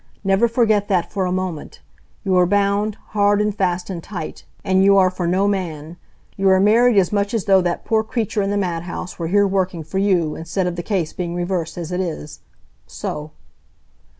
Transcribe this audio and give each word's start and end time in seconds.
"Never 0.23 0.47
forget 0.47 0.87
that 0.87 1.11
for 1.11 1.27
a 1.27 1.31
moment. 1.31 1.79
You 2.23 2.35
are 2.37 2.47
bound, 2.47 2.95
hard 3.09 3.39
and 3.39 3.55
fast 3.55 3.87
and 3.87 4.01
tight. 4.01 4.45
And 4.63 4.83
you 4.83 4.97
are 4.97 5.11
for 5.11 5.27
no 5.27 5.47
man. 5.47 5.95
You 6.35 6.49
are 6.49 6.59
married 6.59 6.97
as 6.97 7.11
much 7.13 7.35
as 7.35 7.45
though 7.45 7.61
that 7.61 7.85
poor 7.85 8.03
creature 8.03 8.41
in 8.41 8.49
the 8.49 8.57
mad 8.57 8.81
house 8.81 9.19
were 9.19 9.27
here 9.27 9.45
working 9.45 9.83
for 9.83 9.99
you, 9.99 10.35
instead 10.35 10.65
of 10.65 10.75
the 10.75 10.81
case 10.81 11.13
being 11.13 11.35
reversed 11.35 11.77
as 11.77 11.91
it 11.91 11.99
is. 11.99 12.39
So." 12.87 13.29